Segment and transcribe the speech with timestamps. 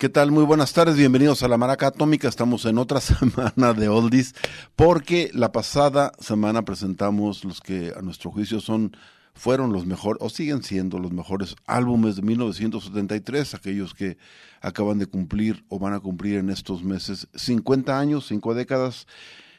[0.00, 0.30] ¿Qué tal?
[0.30, 2.28] Muy buenas tardes, bienvenidos a la Maraca Atómica.
[2.28, 4.32] Estamos en otra semana de Oldies
[4.76, 8.96] porque la pasada semana presentamos los que a nuestro juicio son
[9.34, 14.18] fueron los mejores o siguen siendo los mejores álbumes de 1973, aquellos que
[14.60, 19.08] acaban de cumplir o van a cumplir en estos meses 50 años, 5 décadas.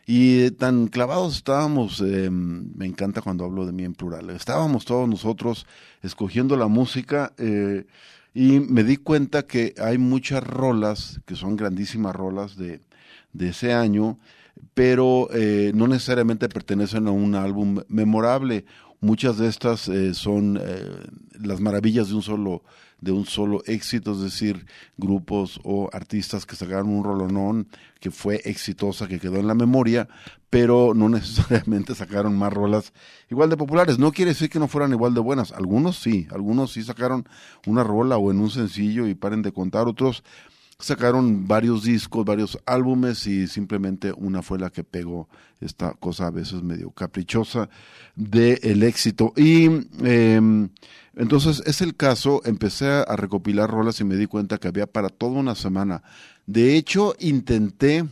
[0.06, 5.08] Y tan clavados estábamos, eh, me encanta cuando hablo de mí en plural, estábamos todos
[5.08, 5.68] nosotros
[6.02, 7.34] escogiendo la música.
[7.38, 7.86] Eh,
[8.34, 12.82] y me di cuenta que hay muchas rolas, que son grandísimas rolas de,
[13.34, 14.20] de ese año,
[14.74, 18.66] pero eh, no necesariamente pertenecen a un álbum memorable.
[19.02, 20.84] Muchas de estas eh, son eh,
[21.40, 22.64] las maravillas de un solo
[23.02, 24.66] de un solo éxito, es decir,
[24.98, 27.68] grupos o artistas que sacaron un rolonón
[28.00, 30.08] que fue exitosa, que quedó en la memoria,
[30.50, 32.94] pero no necesariamente sacaron más rolas
[33.30, 34.00] igual de populares.
[34.00, 35.52] No quiere decir que no fueran igual de buenas.
[35.52, 37.28] Algunos sí, algunos sí sacaron
[37.66, 40.24] una rola o en un sencillo y paren de contar, otros
[40.80, 45.28] sacaron varios discos, varios álbumes y simplemente una fue la que pegó
[45.60, 47.70] esta cosa a veces medio caprichosa
[48.16, 49.34] del el éxito.
[49.36, 49.70] Y
[50.04, 50.70] eh,
[51.16, 55.10] entonces es el caso, empecé a recopilar rolas y me di cuenta que había para
[55.10, 56.02] toda una semana.
[56.46, 58.06] De hecho, intenté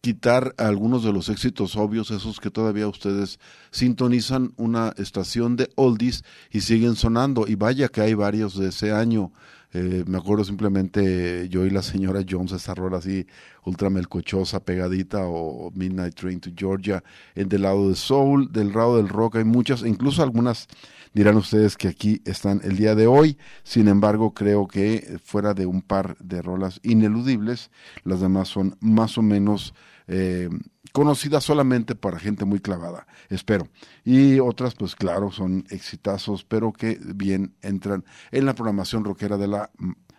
[0.00, 3.38] quitar algunos de los éxitos obvios, esos que todavía ustedes
[3.70, 7.46] sintonizan una estación de oldies y siguen sonando.
[7.46, 9.32] Y vaya que hay varios de ese año.
[9.72, 13.26] Eh, me acuerdo simplemente yo y la señora Jones, esa rola así
[13.64, 17.04] ultra melcochosa, pegadita, o Midnight Train to Georgia,
[17.34, 20.66] en del lado de soul, del lado del rock, hay muchas, incluso algunas
[21.12, 25.66] dirán ustedes que aquí están el día de hoy, sin embargo creo que fuera de
[25.66, 27.70] un par de rolas ineludibles,
[28.04, 29.74] las demás son más o menos
[30.08, 30.48] eh,
[30.92, 33.68] conocidas solamente para gente muy clavada, espero.
[34.04, 39.48] Y otras, pues claro, son exitazos, pero que bien entran en la programación rockera de
[39.48, 39.70] la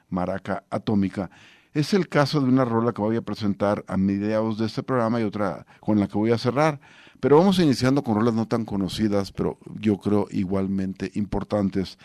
[0.09, 1.29] maraca atómica.
[1.73, 5.21] Es el caso de una rola que voy a presentar a mediados de este programa
[5.21, 6.81] y otra con la que voy a cerrar.
[7.21, 11.97] Pero vamos iniciando con rolas no tan conocidas, pero yo creo igualmente importantes.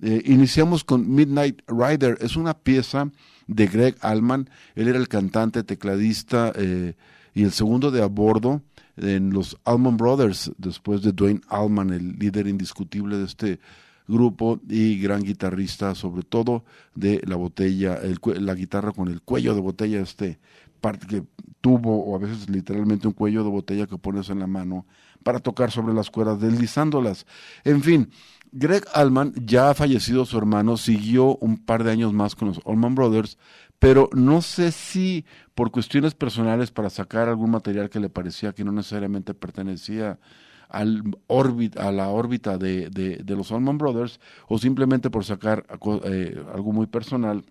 [0.00, 2.18] Eh, iniciamos con Midnight Rider.
[2.20, 3.10] Es una pieza
[3.46, 4.48] de Greg Allman.
[4.74, 6.94] Él era el cantante, tecladista eh,
[7.34, 8.62] y el segundo de a bordo
[8.96, 13.60] en los Allman Brothers, después de Dwayne Allman, el líder indiscutible de este
[14.06, 16.64] grupo y gran guitarrista, sobre todo
[16.94, 20.38] de la botella, el, la guitarra con el cuello de botella, este
[20.80, 21.24] parte que
[21.60, 24.86] tuvo, o a veces literalmente un cuello de botella que pones en la mano
[25.22, 27.26] para tocar sobre las cuerdas, deslizándolas.
[27.64, 28.10] En fin,
[28.52, 32.94] Greg Allman, ya fallecido su hermano, siguió un par de años más con los Allman
[32.94, 33.38] Brothers,
[33.84, 38.64] pero no sé si por cuestiones personales para sacar algún material que le parecía que
[38.64, 40.18] no necesariamente pertenecía
[40.70, 41.02] al
[41.76, 45.66] a la órbita de, de, los Allman Brothers o simplemente por sacar
[46.04, 47.44] eh, algo muy personal.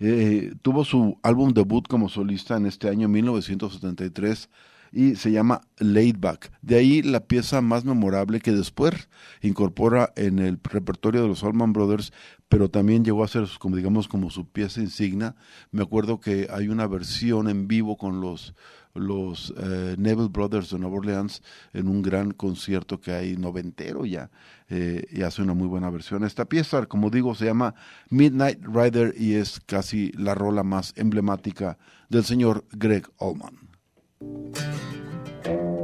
[0.00, 4.50] Eh, tuvo su álbum debut como solista en este año 1973
[4.94, 6.52] y se llama Laid Back.
[6.62, 9.08] De ahí la pieza más memorable que después
[9.42, 12.12] incorpora en el repertorio de los Allman Brothers,
[12.48, 15.34] pero también llegó a ser como digamos como su pieza insignia.
[15.72, 18.54] Me acuerdo que hay una versión en vivo con los
[18.94, 24.30] los eh, Neville Brothers de Nueva Orleans en un gran concierto que hay noventero ya
[24.68, 26.22] eh, y hace una muy buena versión.
[26.22, 27.74] Esta pieza, como digo, se llama
[28.10, 31.76] Midnight Rider y es casi la rola más emblemática
[32.08, 33.73] del señor Greg Allman.
[34.20, 35.83] thank you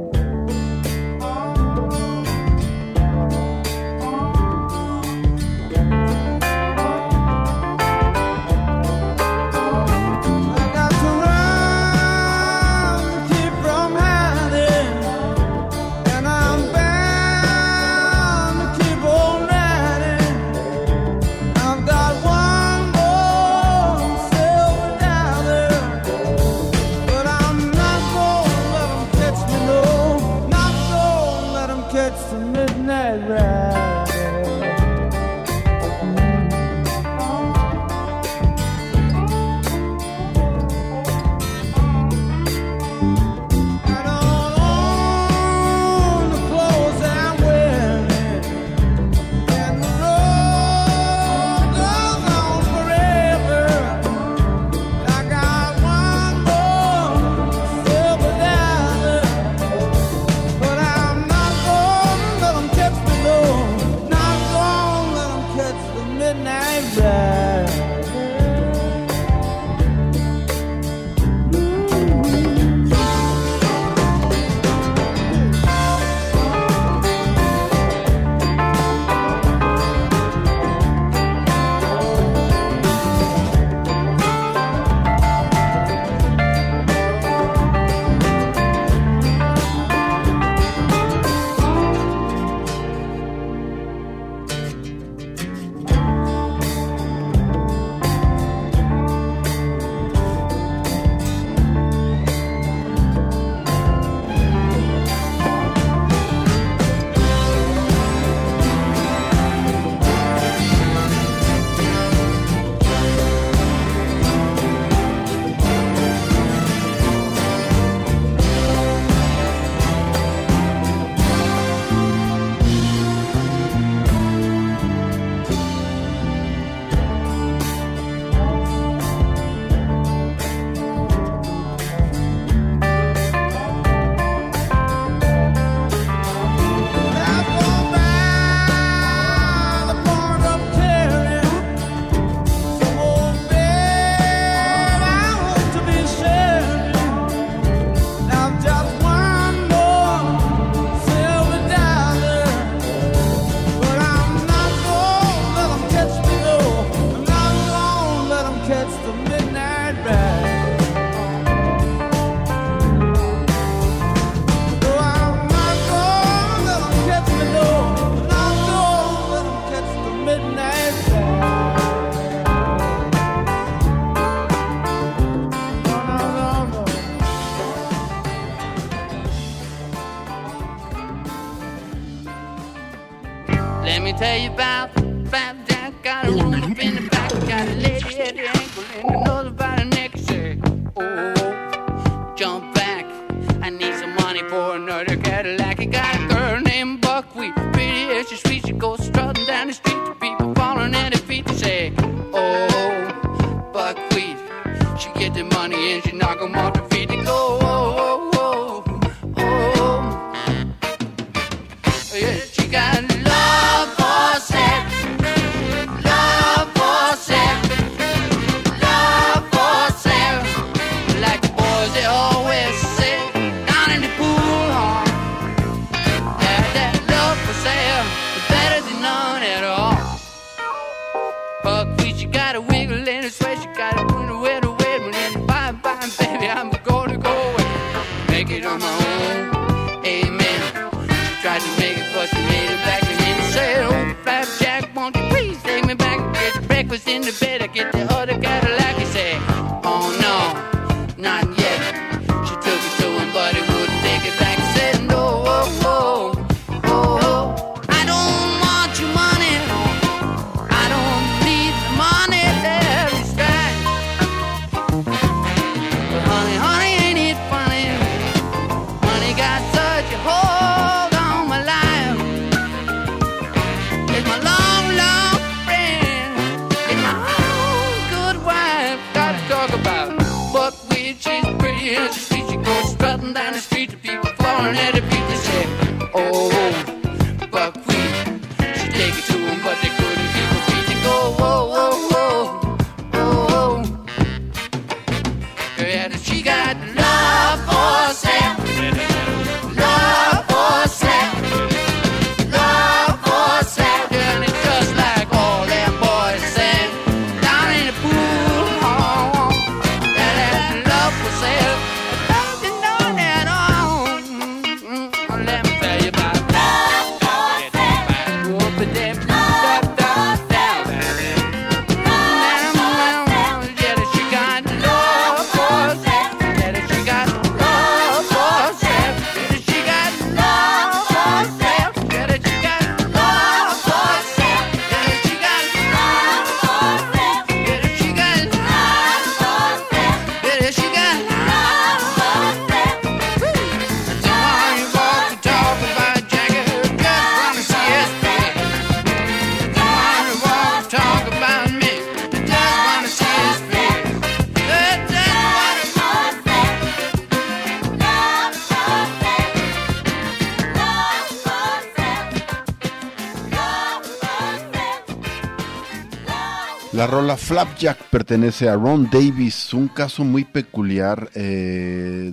[367.01, 372.31] La rola Flapjack pertenece a Ron Davis, un caso muy peculiar eh,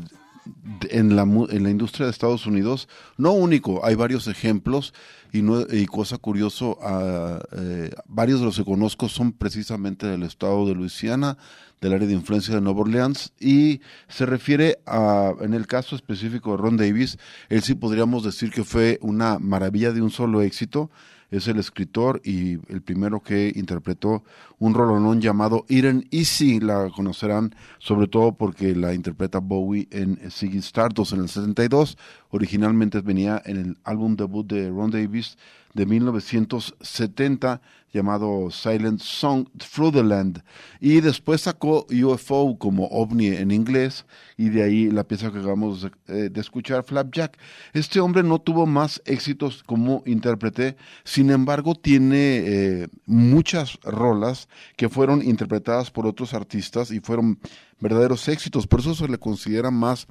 [0.91, 2.87] en, la, en la industria de Estados Unidos.
[3.17, 4.93] No único, hay varios ejemplos
[5.33, 10.23] y, no, y cosa curioso, ah, eh, varios de los que conozco son precisamente del
[10.23, 11.39] estado de Luisiana,
[11.81, 16.51] del área de influencia de Nueva Orleans y se refiere a, en el caso específico
[16.51, 17.17] de Ron Davis,
[17.49, 20.91] él sí podríamos decir que fue una maravilla de un solo éxito
[21.31, 24.25] es el escritor y el primero que interpretó
[24.59, 30.59] un rolonón llamado Eden Easy, la conocerán sobre todo porque la interpreta Bowie en Ziggy
[30.59, 31.97] Stardust en el 72,
[32.31, 35.37] originalmente venía en el álbum debut de Ron Davis
[35.75, 37.61] de 1970
[37.93, 40.43] llamado Silent Song Through the Land
[40.81, 44.05] y después sacó UFO como OVNI en inglés
[44.37, 47.39] y de ahí la pieza que acabamos de, eh, de escuchar Flapjack.
[47.73, 54.89] Este hombre no tuvo más éxitos como intérprete, sin embargo tiene eh, muchas rolas que
[54.89, 57.39] fueron interpretadas por otros artistas y fueron
[57.81, 60.07] verdaderos éxitos, por eso se le considera más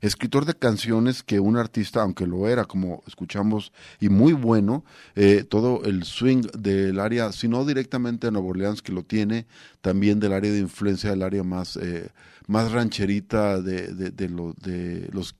[0.00, 4.84] escritor de canciones que un artista, aunque lo era, como escuchamos, y muy bueno,
[5.14, 9.46] eh, todo el swing del área, si no directamente de Nueva Orleans, que lo tiene,
[9.80, 12.08] también del área de influencia, del área más, eh,
[12.46, 15.34] más rancherita de, de los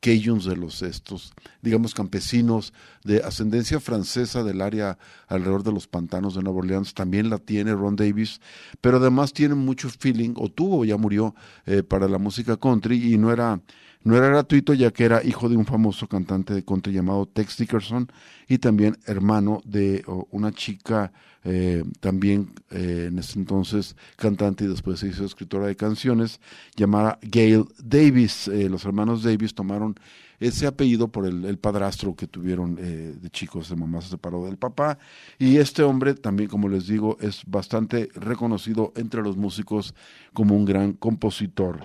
[0.00, 2.72] Cajuns, de los estos, digamos, campesinos
[3.04, 7.72] de ascendencia francesa del área alrededor de los pantanos de Nueva Orleans, también la tiene
[7.74, 8.40] Ron Davis,
[8.80, 11.34] pero además tiene mucho feeling, o tuvo, ya murió,
[11.66, 13.60] eh, para la música country, y no era
[14.02, 17.58] No era gratuito ya que era hijo de un famoso cantante de country llamado Tex
[17.58, 18.10] Dickerson
[18.48, 21.12] y también hermano de una chica
[21.44, 26.40] eh, también eh, en ese entonces cantante y después se hizo escritora de canciones
[26.76, 28.48] llamada Gail Davis.
[28.48, 29.94] Eh, los hermanos Davis tomaron
[30.40, 34.46] ese apellido por el, el padrastro que tuvieron eh, de chicos, de mamá se separó
[34.46, 34.98] del papá.
[35.38, 39.94] Y este hombre también, como les digo, es bastante reconocido entre los músicos
[40.32, 41.80] como un gran compositor.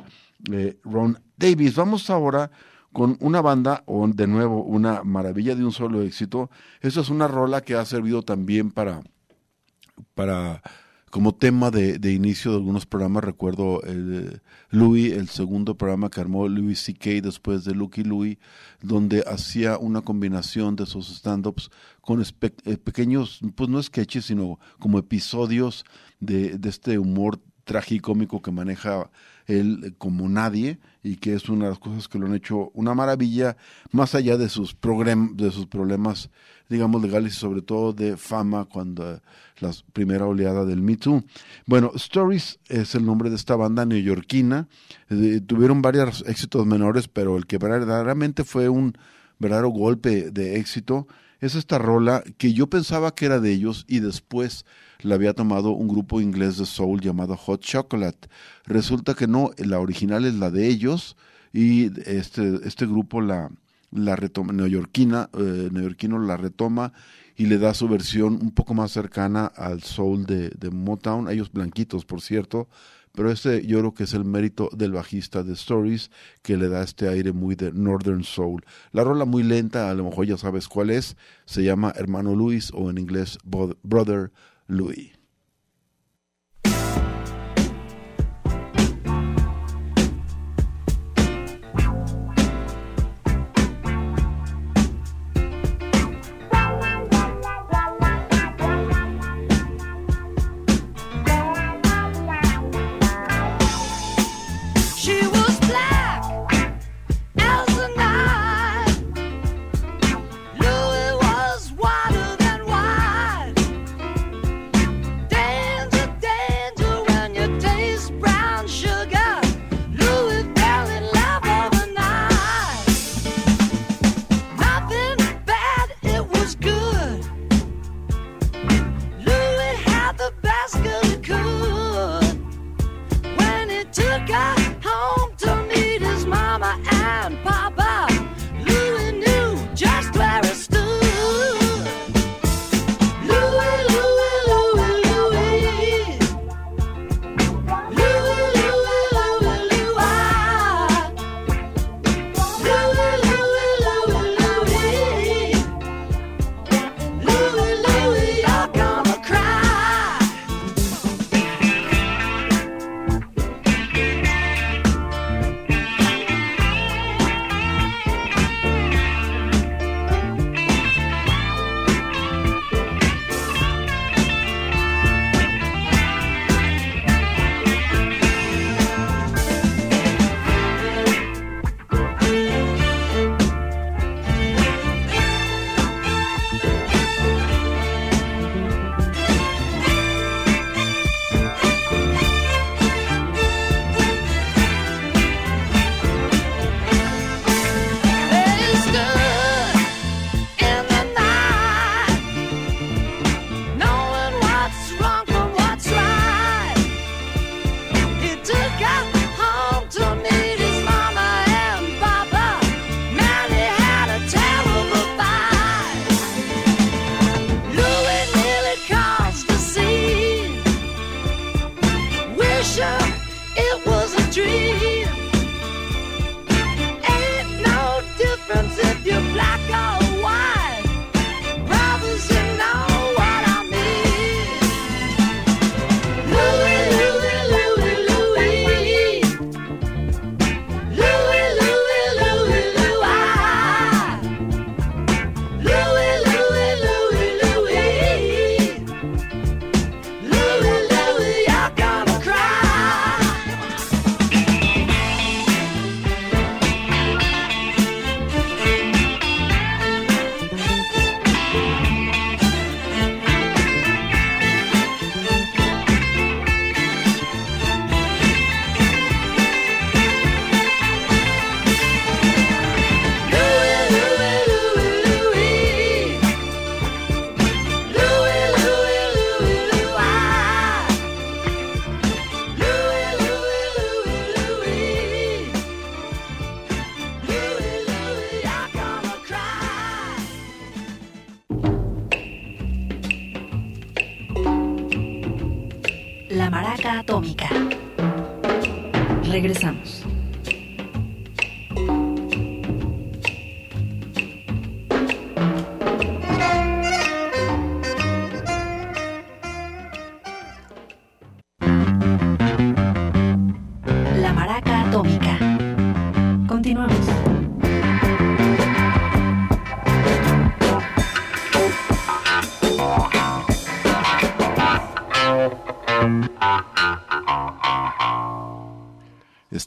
[0.84, 1.76] Ron Davis.
[1.76, 2.52] Vamos ahora
[2.96, 6.50] con una banda, o de nuevo, una maravilla de un solo éxito.
[6.80, 9.02] Esa es una rola que ha servido también para,
[10.14, 10.62] para
[11.16, 13.24] como tema de, inicio de algunos programas.
[13.24, 17.22] Recuerdo el, Louis, el segundo programa que armó Louis C.K.
[17.22, 18.38] después de Lucky Louis,
[18.82, 25.00] donde hacía una combinación de sus stand-ups con eh, pequeños, pues no sketches, sino como
[25.00, 25.84] episodios
[26.20, 29.10] de, de este humor tragicómico que maneja
[29.48, 32.94] él como nadie y que es una de las cosas que lo han hecho una
[32.94, 33.58] maravilla
[33.92, 36.30] más allá de sus de sus problemas
[36.70, 39.22] digamos legales y sobre todo de fama cuando
[39.60, 41.24] la primera oleada del Me Too.
[41.66, 44.68] Bueno, Stories es el nombre de esta banda neoyorquina.
[45.10, 48.98] Eh, tuvieron varios éxitos menores, pero el que verdaderamente fue un
[49.40, 51.08] verdadero golpe de éxito
[51.40, 54.66] es esta rola que yo pensaba que era de ellos y después
[55.02, 58.28] la había tomado un grupo inglés de soul llamado Hot Chocolate.
[58.66, 61.16] Resulta que no, la original es la de ellos
[61.54, 63.50] y este, este grupo la,
[63.92, 66.94] la retoma, neoyorquina, eh, neoyorquino la retoma
[67.38, 71.52] y le da su versión un poco más cercana al soul de, de Motown, ellos
[71.52, 72.68] blanquitos por cierto,
[73.14, 76.12] pero este yo creo que es el mérito del bajista de Stories
[76.42, 78.64] que le da este aire muy de Northern Soul.
[78.92, 82.72] La rola muy lenta, a lo mejor ya sabes cuál es, se llama Hermano Luis
[82.74, 83.38] o en inglés
[83.84, 84.32] Brother
[84.68, 85.15] Louis.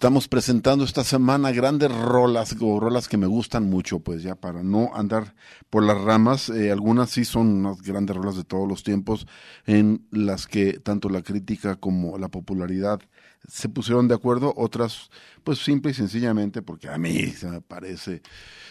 [0.08, 4.62] Estamos presentando esta semana grandes rolas, o rolas que me gustan mucho, pues ya para
[4.62, 5.34] no andar
[5.68, 9.26] por las ramas, eh, algunas sí son unas grandes rolas de todos los tiempos,
[9.66, 13.02] en las que tanto la crítica como la popularidad
[13.46, 15.10] se pusieron de acuerdo, otras
[15.44, 18.22] pues simple y sencillamente porque a mí se me parece.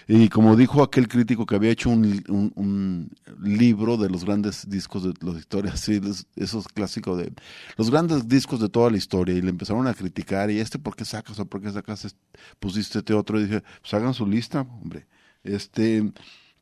[0.07, 5.13] Y como dijo aquel crítico que había hecho un, libro de los grandes discos de
[5.21, 5.99] las historias, sí,
[6.35, 7.33] esos clásicos de
[7.75, 10.95] los grandes discos de toda la historia, y le empezaron a criticar, y este por
[10.95, 12.15] qué sacas o por qué sacas,
[12.59, 15.07] pusiste este otro, y dije, pues hagan su lista, hombre.
[15.43, 16.11] Este,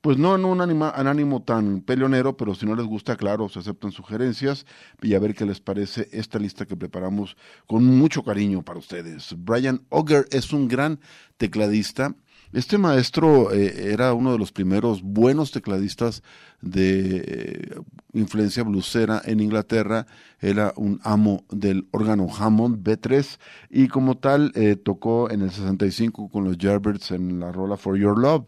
[0.05, 3.57] pues no en un anima- ánimo tan peleonero, pero si no les gusta, claro, se
[3.57, 4.67] aceptan sugerencias
[5.01, 9.33] y a ver qué les parece esta lista que preparamos con mucho cariño para ustedes.
[9.35, 10.99] Brian Auger es un gran
[11.37, 12.13] tecladista.
[12.53, 16.21] Este maestro eh, era uno de los primeros buenos tecladistas
[16.61, 17.79] de eh,
[18.13, 20.05] influencia blusera en Inglaterra.
[20.39, 23.39] Era un amo del órgano Hammond B3
[23.71, 27.97] y como tal eh, tocó en el 65 con los Yardbirds en la rola For
[27.97, 28.45] Your Love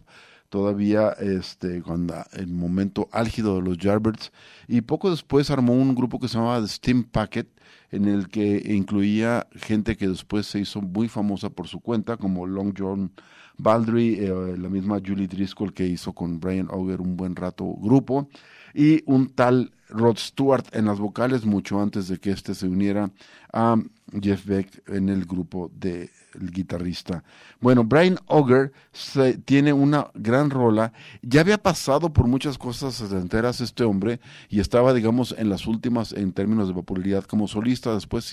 [0.50, 4.32] todavía este cuando el momento álgido de los Yardbirds.
[4.68, 7.48] Y poco después armó un grupo que se llamaba The Steam Packet
[7.92, 12.46] en el que incluía gente que después se hizo muy famosa por su cuenta como
[12.46, 13.12] Long John
[13.58, 18.30] Baldry, eh, la misma Julie Driscoll que hizo con Brian Auger un buen rato grupo
[18.78, 23.10] y un tal Rod Stewart en las vocales mucho antes de que este se uniera
[23.52, 23.78] a
[24.22, 26.10] Jeff Beck en el grupo del
[26.52, 27.24] guitarrista.
[27.60, 30.92] Bueno, Brian Auger se- tiene una gran rola.
[31.22, 36.12] Ya había pasado por muchas cosas enteras este hombre y estaba, digamos, en las últimas
[36.13, 37.94] en términos de popularidad como solista.
[37.96, 38.26] Después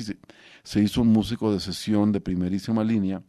[0.62, 3.22] se hizo un músico de sesión de primerísima línea.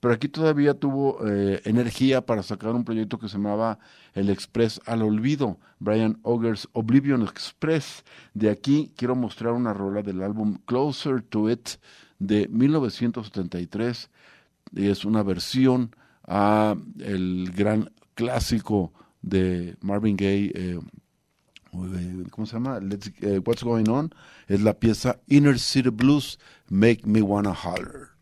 [0.00, 3.78] Pero aquí todavía tuvo eh, energía para sacar un proyecto que se llamaba
[4.14, 8.04] El Express al Olvido, Brian Auger's Oblivion Express.
[8.34, 11.68] De aquí quiero mostrar una rola del álbum Closer to It
[12.18, 14.10] de 1973.
[14.72, 15.94] Y es una versión
[16.26, 20.78] a el gran clásico de Marvin Gaye, eh,
[22.30, 22.80] ¿cómo se llama?
[22.80, 24.10] Let's- eh, What's Going On.
[24.48, 28.15] Es la pieza Inner City Blues, Make Me Wanna Holler.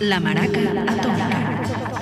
[0.00, 1.95] La Maraca Atómica.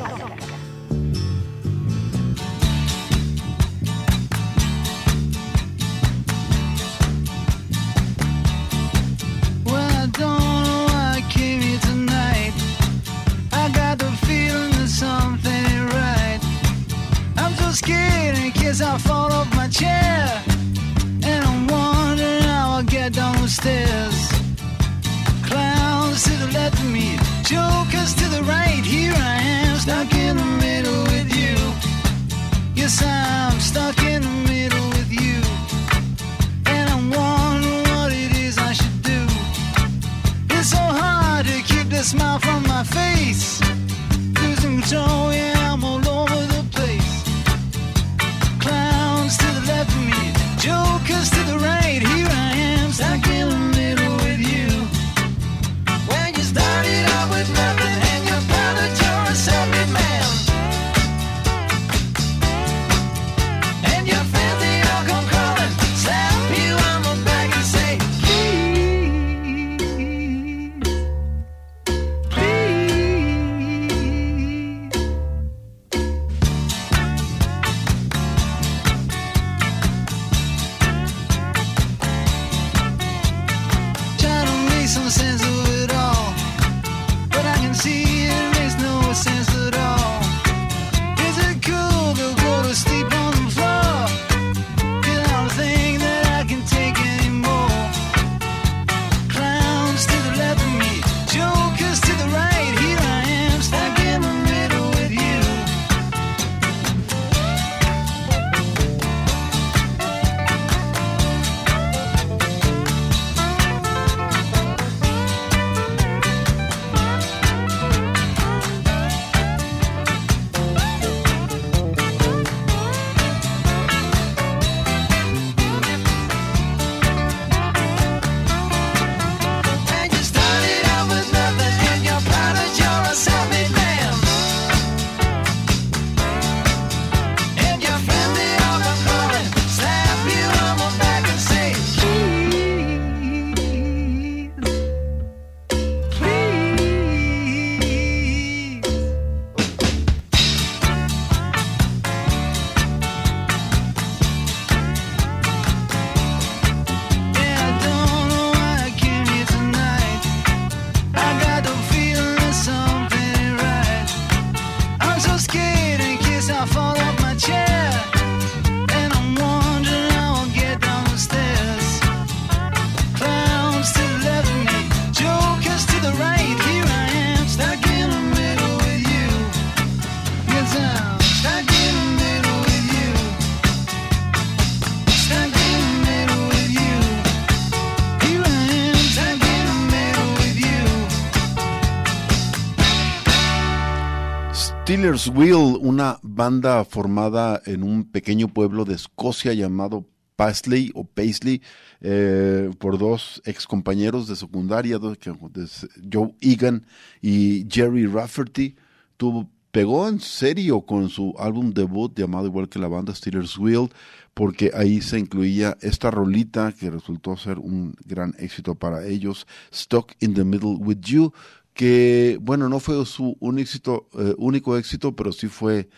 [195.05, 201.61] Steelers Wheel, una banda formada en un pequeño pueblo de Escocia llamado Paisley o Paisley
[202.01, 206.87] eh, por dos ex compañeros de secundaria, Joe Egan
[207.21, 208.77] y Jerry Rafferty.
[209.19, 213.90] Tuvo, pegó en serio con su álbum debut llamado igual que la banda Steelers Wheel,
[214.33, 220.12] porque ahí se incluía esta rolita que resultó ser un gran éxito para ellos, Stuck
[220.21, 221.35] in the Middle with You,
[221.74, 225.88] que bueno, no fue su eh, único éxito, pero sí fue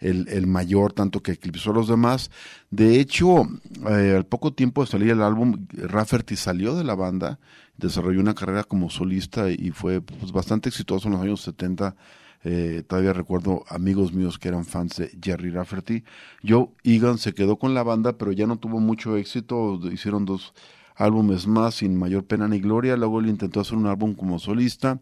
[0.00, 2.30] el, el mayor, tanto que eclipsó a los demás.
[2.70, 3.46] De hecho,
[3.88, 7.38] eh, al poco tiempo de salir el álbum, Rafferty salió de la banda,
[7.76, 11.94] desarrolló una carrera como solista y fue pues, bastante exitoso en los años 70.
[12.48, 16.04] Eh, todavía recuerdo amigos míos que eran fans de Jerry Rafferty.
[16.46, 19.80] Joe Egan se quedó con la banda, pero ya no tuvo mucho éxito.
[19.90, 20.54] Hicieron dos
[20.96, 22.96] álbumes más sin mayor pena ni gloria.
[22.96, 25.00] Luego él intentó hacer un álbum como solista.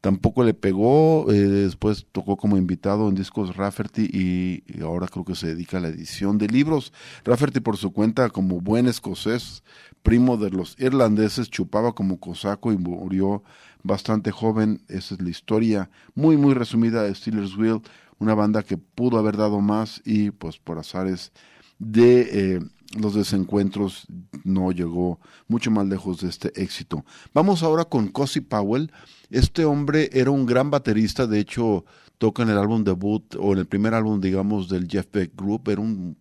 [0.00, 1.30] Tampoco le pegó.
[1.32, 5.80] eh, después tocó como invitado en discos Rafferty y, ahora creo que se dedica a
[5.80, 6.92] la edición de libros.
[7.24, 9.62] Rafferty por su cuenta, como buen escocés,
[10.02, 13.42] primo de los irlandeses, chupaba como cosaco y murió
[13.82, 14.82] bastante joven.
[14.88, 17.80] Esa es la historia muy, muy resumida de Steelers Wheel,
[18.18, 21.32] una banda que pudo haber dado más y pues por azares
[21.78, 22.60] de eh,
[22.98, 24.06] los desencuentros
[24.44, 27.04] no llegó mucho más lejos de este éxito.
[27.34, 28.92] Vamos ahora con Cosi Powell.
[29.30, 31.84] Este hombre era un gran baterista, de hecho
[32.18, 35.68] toca en el álbum debut o en el primer álbum, digamos, del Jeff Beck Group,
[35.68, 36.16] era un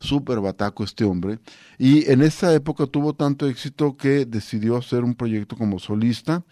[0.00, 1.38] súper bataco este hombre.
[1.78, 6.44] Y en esa época tuvo tanto éxito que decidió hacer un proyecto como solista.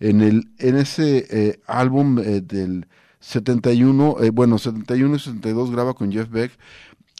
[0.00, 2.86] En, el, en ese eh, álbum eh, del
[3.20, 6.52] 71, eh, bueno, 71 y 72 graba con Jeff Beck.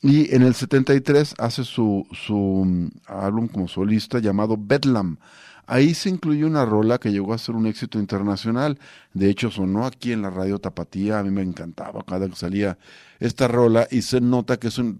[0.02, 2.34] Y en el 73 hace su, su
[2.66, 5.18] mm, álbum como solista llamado Bedlam.
[5.66, 8.78] Ahí se incluyó una rola que llegó a ser un éxito internacional.
[9.14, 11.20] De hecho, sonó aquí en la radio Tapatía.
[11.20, 12.78] A mí me encantaba cada que salía
[13.20, 14.98] esta rola y se nota que es, un-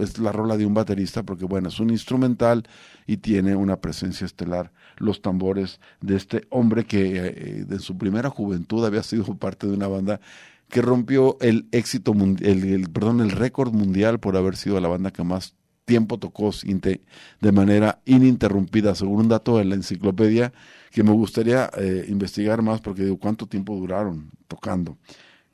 [0.00, 2.64] es la rola de un baterista porque, bueno, es un instrumental
[3.06, 4.72] y tiene una presencia estelar.
[4.96, 9.74] Los tambores de este hombre que eh, de su primera juventud había sido parte de
[9.74, 10.20] una banda
[10.70, 15.10] que rompió el éxito, el, el- perdón, el récord mundial por haber sido la banda
[15.10, 15.54] que más
[15.84, 16.50] tiempo tocó
[17.40, 20.52] de manera ininterrumpida, según un dato de la enciclopedia
[20.92, 24.96] que me gustaría eh, investigar más porque digo, ¿cuánto tiempo duraron tocando?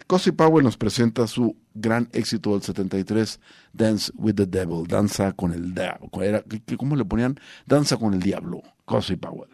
[0.07, 3.41] Cosi Powell nos presenta su gran éxito del 73,
[3.73, 6.09] Dance with the Devil, Danza con el Diablo.
[6.23, 7.41] Era- ¿qué- qué- ¿Cómo le ponían?
[7.67, 9.49] Danza con el Diablo, Cosi Powell.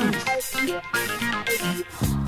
[0.00, 0.70] Thank
[2.02, 2.19] you.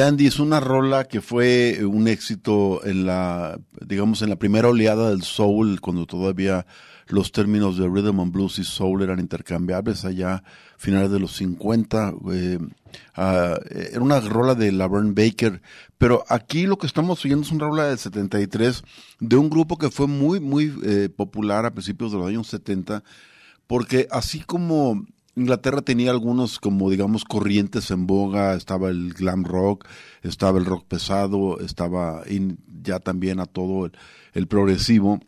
[0.00, 4.68] Dandy es una rola que fue eh, un éxito en la, digamos, en la primera
[4.68, 6.64] oleada del soul, cuando todavía
[7.08, 10.42] los términos de rhythm and blues y soul eran intercambiables allá
[10.78, 12.14] finales de los 50.
[12.32, 12.58] eh,
[13.14, 15.60] ah, era una rola de Laverne Baker,
[15.98, 18.82] pero aquí lo que estamos oyendo es una rola del 73
[19.18, 23.04] de un grupo que fue muy, muy eh, popular a principios de los años 70,
[23.66, 25.04] porque así como
[25.40, 29.86] Inglaterra tenía algunos como digamos corrientes en boga, estaba el glam rock,
[30.22, 32.22] estaba el rock pesado, estaba
[32.82, 33.90] ya también a todo
[34.34, 35.18] el, progresivo.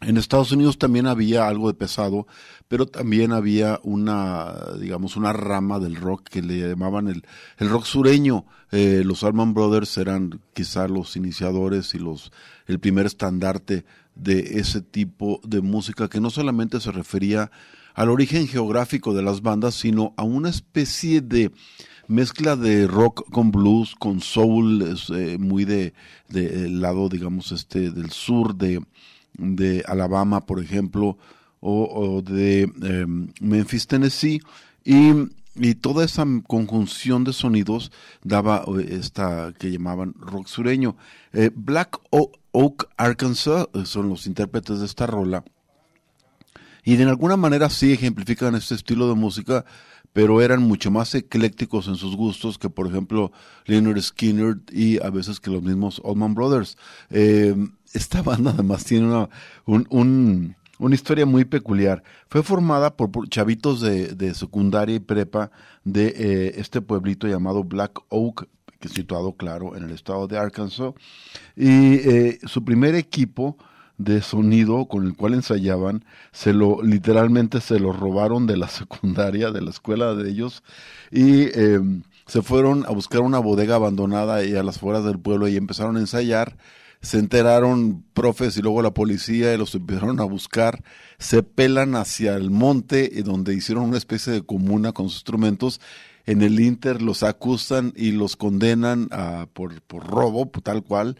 [0.00, 2.26] En Estados Unidos también había algo de pesado,
[2.66, 7.22] pero también había una, digamos, una rama del rock que le llamaban el,
[7.58, 8.46] el rock sureño.
[8.72, 12.32] Eh, los Allman Brothers eran quizá los iniciadores y los,
[12.66, 13.84] el primer estandarte
[14.16, 17.50] de ese tipo de música que no solamente se refería
[17.94, 21.50] al origen geográfico de las bandas, sino a una especie de
[22.08, 25.94] mezcla de rock con blues, con soul, eh, muy de,
[26.28, 28.82] de el lado, digamos, este, del sur de,
[29.38, 31.18] de Alabama, por ejemplo,
[31.60, 33.06] o, de eh,
[33.40, 34.40] Memphis, Tennessee,
[34.84, 35.12] y,
[35.54, 37.92] y toda esa conjunción de sonidos
[38.24, 40.96] daba eh, esta que llamaban rock sureño.
[41.32, 45.44] Eh, Black Oak, Arkansas, eh, son los intérpretes de esta rola,
[46.84, 49.64] y de alguna manera sí ejemplifican este estilo de música,
[50.12, 53.30] pero eran mucho más eclécticos en sus gustos que, por ejemplo,
[53.66, 56.76] Leonard Skinner y a veces que los mismos Allman Brothers.
[57.10, 57.54] Eh,
[57.92, 59.28] esta banda además tiene una,
[59.66, 62.02] un, un- una historia muy peculiar.
[62.28, 65.50] Fue formada por, chavitos de, de secundaria y prepa
[65.84, 68.48] de eh, este pueblito llamado Black Oak,
[68.80, 70.94] que es situado, claro, en el estado de Arkansas.
[71.54, 73.58] Y eh, su primer equipo
[74.02, 79.50] de sonido con el cual ensayaban, se lo literalmente se lo robaron de la secundaria,
[79.50, 80.62] de la escuela de ellos,
[81.10, 81.80] y eh,
[82.26, 85.96] se fueron a buscar una bodega abandonada y a las afueras del pueblo y empezaron
[85.96, 86.56] a ensayar
[87.02, 90.82] se enteraron profes y luego la policía y los empezaron a buscar,
[91.18, 95.80] se pelan hacia el monte y donde hicieron una especie de comuna con sus instrumentos.
[96.26, 101.16] En el Inter los acusan y los condenan a, por, por robo, tal cual.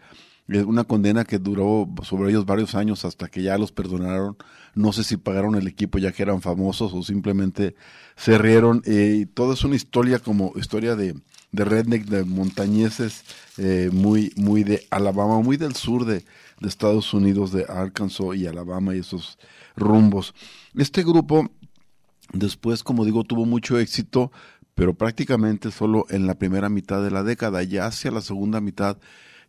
[0.53, 4.37] Una condena que duró sobre ellos varios años hasta que ya los perdonaron.
[4.75, 7.77] No sé si pagaron el equipo ya que eran famosos o simplemente
[8.17, 8.83] se rieron.
[8.85, 11.15] Eh, y todo es una historia como historia de,
[11.53, 13.25] de redneck, de montañeses,
[13.59, 16.25] eh, muy, muy de Alabama, muy del sur de,
[16.61, 19.39] de Estados Unidos, de Arkansas y Alabama y esos
[19.77, 20.35] rumbos.
[20.77, 21.49] Este grupo,
[22.33, 24.33] después, como digo, tuvo mucho éxito,
[24.75, 27.63] pero prácticamente solo en la primera mitad de la década.
[27.63, 28.99] Ya hacia la segunda mitad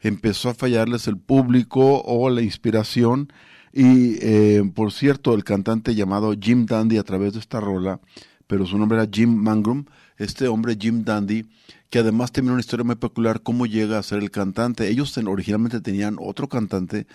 [0.01, 3.31] empezó a fallarles el público o la inspiración.
[3.73, 8.01] Y eh, por cierto, el cantante llamado Jim Dandy a través de esta rola,
[8.47, 9.85] pero su nombre era Jim Mangrum,
[10.17, 11.45] este hombre Jim Dandy,
[11.89, 14.89] que además tiene una historia muy peculiar, cómo llega a ser el cantante.
[14.89, 17.07] Ellos originalmente tenían otro cantante,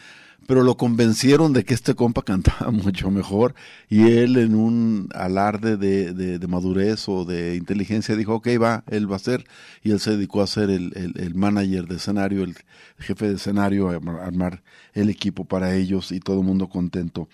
[0.46, 3.54] pero lo convencieron de que este compa cantaba mucho mejor
[3.88, 9.10] y él en un alarde de, de- madurez o de inteligencia dijo, ok, va, él
[9.10, 9.44] va a ser,
[9.82, 12.54] y él se dedicó a ser el, el- el manager de escenario, el
[12.98, 14.62] jefe de escenario, a armar
[14.94, 17.28] el equipo para ellos y todo el mundo contento.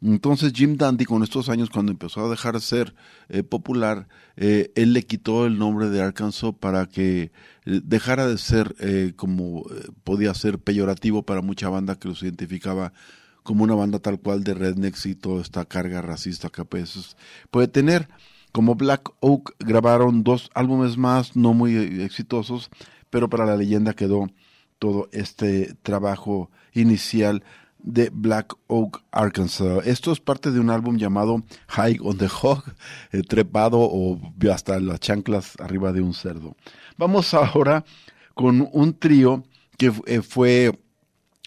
[0.00, 2.94] Entonces Jim Dandy con estos años cuando empezó a dejar de ser
[3.28, 7.32] eh, popular, eh, él le quitó el nombre de Arkansas para que
[7.68, 12.22] eh, dejara de ser eh, como eh, podía ser peyorativo para mucha banda que los
[12.22, 12.92] identificaba
[13.42, 17.16] como una banda tal cual de rednecks y toda esta carga racista que a veces
[17.50, 18.08] puede tener.
[18.52, 22.70] Como Black Oak grabaron dos álbumes más, no muy exitosos,
[23.10, 24.30] pero para la leyenda quedó
[24.78, 27.42] todo este trabajo inicial
[27.78, 29.86] de Black Oak, Arkansas.
[29.86, 32.64] Esto es parte de un álbum llamado High on the Hog,
[33.12, 34.20] eh, trepado o
[34.52, 36.56] hasta las chanclas arriba de un cerdo.
[36.96, 37.84] Vamos ahora
[38.34, 39.44] con un trío
[39.76, 40.78] que eh, fue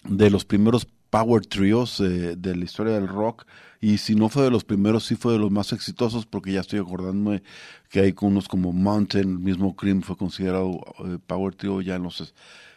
[0.04, 3.46] de los primeros power trios eh, de la historia del rock
[3.80, 6.60] y si no fue de los primeros sí fue de los más exitosos porque ya
[6.60, 7.42] estoy acordándome
[7.90, 10.80] que hay unos como Mountain, el mismo Cream fue considerado
[11.26, 12.32] power trio ya en los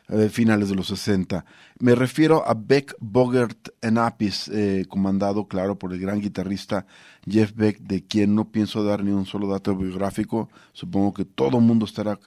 [0.09, 1.45] eh, finales de los 60.
[1.79, 6.85] Me refiero a Beck Bogert en Apis, eh, comandado, claro, por el gran guitarrista
[7.27, 10.49] Jeff Beck, de quien no pienso dar ni un solo dato biográfico.
[10.73, 12.19] Supongo que todo el mundo estará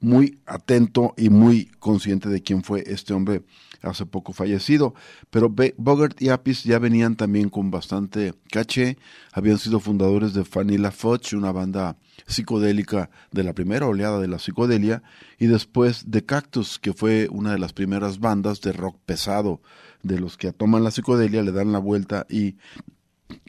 [0.00, 3.42] muy atento y muy consciente de quién fue este hombre
[3.82, 4.94] hace poco fallecido.
[5.30, 8.98] Pero Bogart y Apis ya venían también con bastante caché.
[9.32, 14.38] Habían sido fundadores de Vanilla Fudge, una banda psicodélica de la primera oleada de la
[14.38, 15.02] psicodelia,
[15.38, 19.60] y después de Cactus, que fue una de las primeras bandas de rock pesado,
[20.02, 22.56] de los que toman la psicodelia, le dan la vuelta y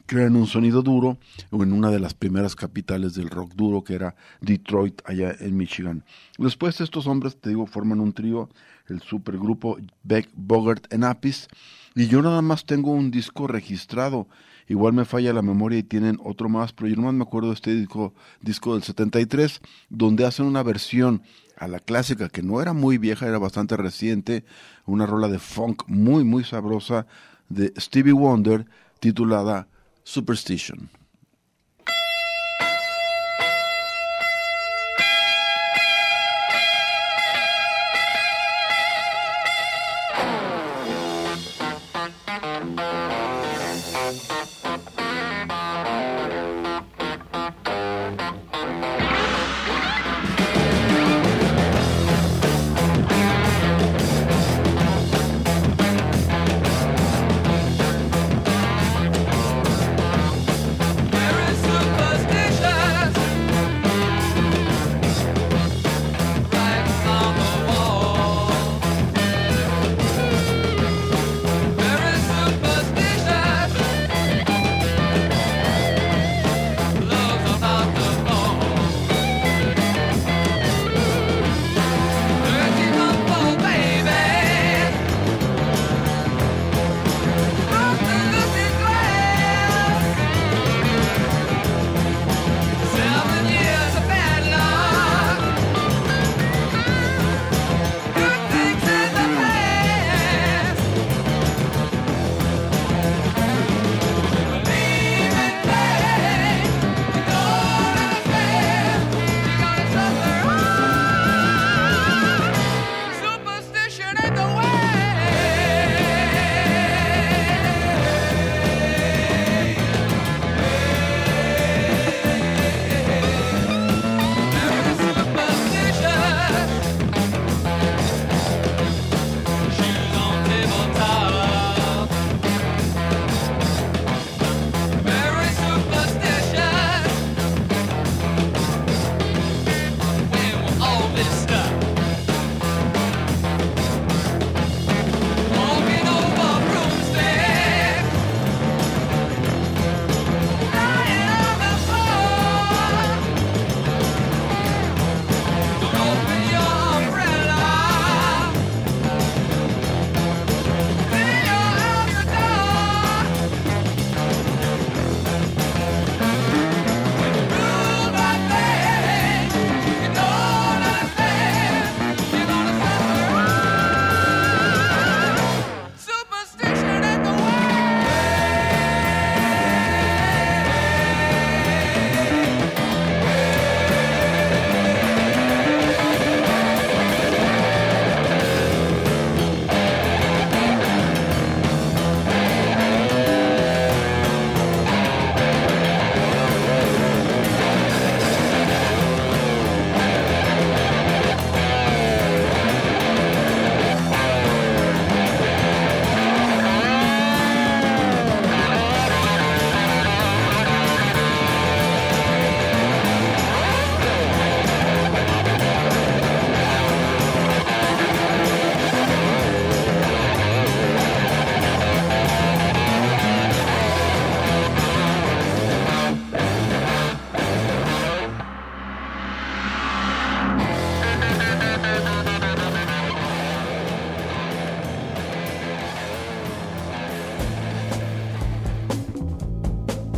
[0.06, 1.18] crean un sonido duro
[1.50, 6.04] en una de las primeras capitales del rock duro que era Detroit allá en Michigan.
[6.38, 8.50] Después estos hombres, te digo, forman un trío,
[8.88, 11.48] el supergrupo Beck Bogart and Apis,
[11.94, 14.28] y yo nada más tengo un disco registrado.
[14.66, 17.54] Igual me falla la memoria y tienen otro más, pero yo nomás me acuerdo de
[17.54, 19.60] este disco, disco del 73,
[19.90, 21.22] donde hacen una versión
[21.56, 24.44] a la clásica que no era muy vieja, era bastante reciente,
[24.86, 27.06] una rola de funk muy, muy sabrosa
[27.48, 28.66] de Stevie Wonder
[29.00, 29.68] titulada.
[30.06, 30.90] Superstition.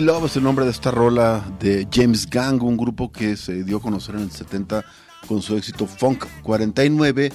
[0.00, 3.76] Love es el nombre de esta rola de James Gang, un grupo que se dio
[3.76, 4.82] a conocer en el 70
[5.28, 7.30] con su éxito Funk 49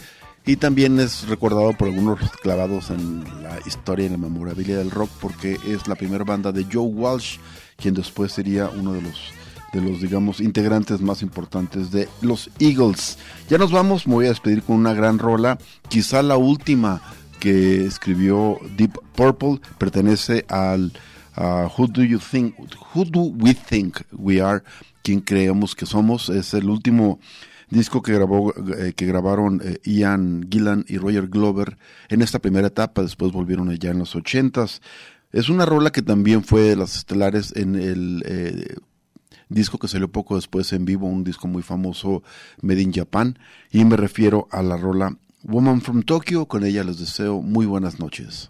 [0.48, 5.12] y también es recordado por algunos clavados en la historia y la memorabilia del rock
[5.22, 7.38] porque es la primera banda de Joe Walsh,
[7.78, 9.20] quien después sería uno de los
[9.72, 13.20] de los digamos integrantes más importantes de los Eagles.
[13.48, 17.02] Ya nos vamos, me voy a despedir con una gran rola, quizá la última
[17.40, 20.94] que escribió Deep Purple pertenece al
[21.36, 22.56] a Who Do You Think
[22.94, 24.64] Who Do We Think We Are,
[25.04, 27.20] quien creemos que somos, es el último
[27.70, 31.78] disco que grabó eh, que grabaron eh, Ian Gillan y Roger Glover
[32.10, 34.82] en esta primera etapa, después volvieron allá en los ochentas.
[35.32, 38.76] Es una rola que también fue de las estelares en el eh,
[39.50, 42.24] disco que salió poco después en vivo, un disco muy famoso
[42.62, 43.38] Made in Japan,
[43.72, 48.00] y me refiero a la rola Woman from Tokyo, con ella les deseo muy buenas
[48.00, 48.50] noches.